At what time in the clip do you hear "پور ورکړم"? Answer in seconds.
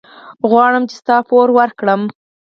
1.29-2.01